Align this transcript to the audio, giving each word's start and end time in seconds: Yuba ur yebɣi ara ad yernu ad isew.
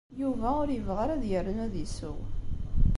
Yuba 0.21 0.47
ur 0.61 0.67
yebɣi 0.71 1.01
ara 1.03 1.13
ad 1.15 1.23
yernu 1.29 1.61
ad 1.65 1.75
isew. 1.85 2.17